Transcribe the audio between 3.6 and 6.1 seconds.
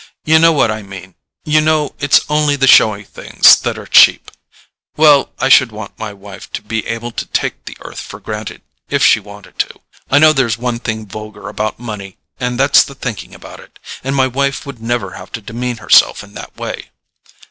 are cheap. Well, I should want